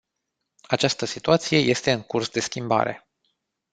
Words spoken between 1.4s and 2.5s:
este în curs de